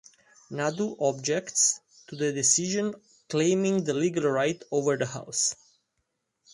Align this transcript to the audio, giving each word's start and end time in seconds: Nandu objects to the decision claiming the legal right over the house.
Nandu 0.49 0.95
objects 0.99 1.79
to 2.07 2.15
the 2.15 2.33
decision 2.33 2.95
claiming 3.29 3.83
the 3.83 3.93
legal 3.93 4.27
right 4.31 4.63
over 4.71 4.97
the 4.97 5.05
house. 5.05 5.55